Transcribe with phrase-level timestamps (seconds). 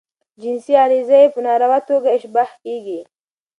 [0.41, 2.99] جنسی غریزه ئې په ناروا توګه اشباه کیږي.